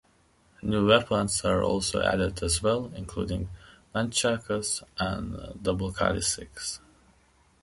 New 0.63 0.87
weapons 0.89 1.45
are 1.45 1.61
also 1.61 2.01
added 2.01 2.41
as 2.41 2.63
well, 2.63 2.91
including 2.95 3.49
nunchakus 3.93 4.81
and 4.97 5.61
double 5.61 5.91
kali 5.91 6.21
sticks. 6.21 6.79